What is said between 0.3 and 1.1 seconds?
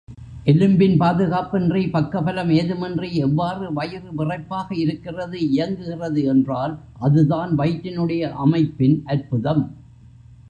எலும்பின்